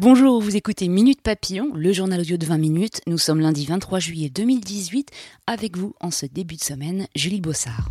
[0.00, 3.00] Bonjour, vous écoutez Minute Papillon, le journal audio de 20 minutes.
[3.06, 5.10] Nous sommes lundi 23 juillet 2018.
[5.46, 7.88] Avec vous, en ce début de semaine, Julie Bossard.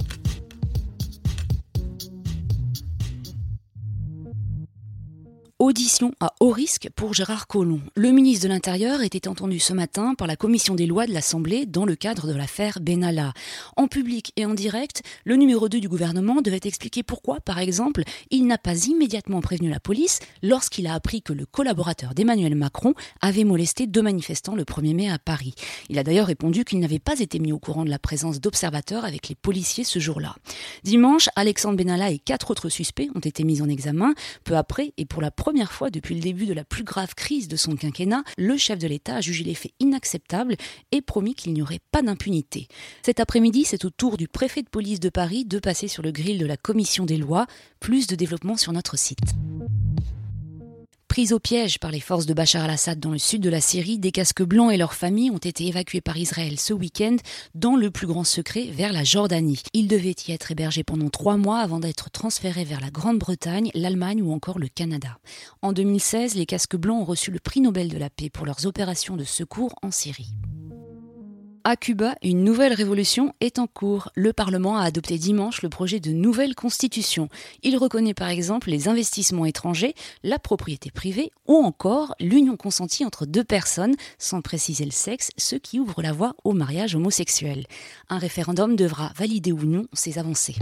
[5.59, 7.81] Audition à haut risque pour Gérard Collomb.
[7.95, 11.66] Le ministre de l'Intérieur était entendu ce matin par la commission des lois de l'Assemblée
[11.66, 13.33] dans le cadre de l'affaire Benalla.
[13.75, 18.03] En public et en direct, le numéro 2 du gouvernement devait expliquer pourquoi, par exemple,
[18.30, 22.94] il n'a pas immédiatement prévenu la police lorsqu'il a appris que le collaborateur d'Emmanuel Macron
[23.22, 25.55] avait molesté deux manifestants le 1er mai à Paris.
[25.89, 29.05] Il a d'ailleurs répondu qu'il n'avait pas été mis au courant de la présence d'observateurs
[29.05, 30.35] avec les policiers ce jour-là.
[30.83, 34.13] Dimanche, Alexandre Benalla et quatre autres suspects ont été mis en examen.
[34.44, 37.48] Peu après, et pour la première fois depuis le début de la plus grave crise
[37.48, 40.56] de son quinquennat, le chef de l'État a jugé les faits inacceptables
[40.92, 42.67] et promis qu'il n'y aurait pas d'impunité.
[43.02, 46.12] Cet après-midi, c'est au tour du préfet de police de Paris de passer sur le
[46.12, 47.48] grill de la commission des lois.
[47.80, 49.36] Plus de développement sur notre site.
[51.17, 53.97] Pris au piège par les forces de Bachar al-Assad dans le sud de la Syrie,
[53.97, 57.15] des casques blancs et leurs familles ont été évacués par Israël ce week-end
[57.55, 59.63] dans le plus grand secret vers la Jordanie.
[59.73, 64.21] Ils devaient y être hébergés pendant trois mois avant d'être transférés vers la Grande-Bretagne, l'Allemagne
[64.21, 65.17] ou encore le Canada.
[65.63, 68.67] En 2016, les casques blancs ont reçu le prix Nobel de la paix pour leurs
[68.67, 70.35] opérations de secours en Syrie.
[71.63, 74.09] À Cuba, une nouvelle révolution est en cours.
[74.16, 77.30] Le Parlement a adopté dimanche le projet de nouvelle constitution.
[77.63, 83.25] Il reconnaît par exemple les investissements étrangers, la propriété privée ou encore l'union consentie entre
[83.25, 87.66] deux personnes, sans préciser le sexe, ce qui ouvre la voie au mariage homosexuel.
[88.09, 90.56] Un référendum devra valider ou non ces avancées.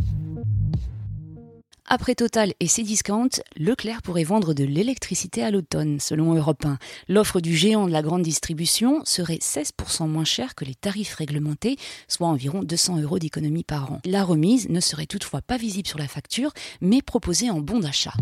[1.88, 6.80] Après Total et ses discounts, Leclerc pourrait vendre de l'électricité à l'automne, selon Europe 1.
[7.10, 11.78] L'offre du géant de la grande distribution serait 16% moins chère que les tarifs réglementés,
[12.08, 14.02] soit environ 200 euros d'économie par an.
[14.04, 18.14] La remise ne serait toutefois pas visible sur la facture, mais proposée en bon d'achat.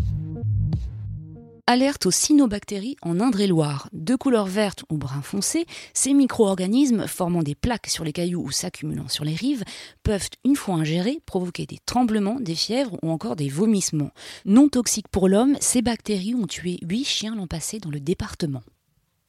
[1.66, 3.88] Alerte aux cyanobactéries en Indre-et-Loire.
[3.94, 5.64] De couleur verte ou brun foncé,
[5.94, 9.64] ces micro-organismes formant des plaques sur les cailloux ou s'accumulant sur les rives
[10.02, 14.10] peuvent, une fois ingérés, provoquer des tremblements, des fièvres ou encore des vomissements.
[14.44, 18.62] Non toxiques pour l'homme, ces bactéries ont tué 8 chiens l'an passé dans le département.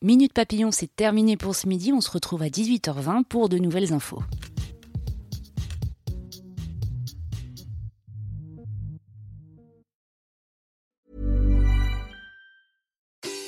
[0.02, 1.94] Minute Papillon, c'est terminé pour ce midi.
[1.94, 4.22] On se retrouve à 18h20 pour de nouvelles infos.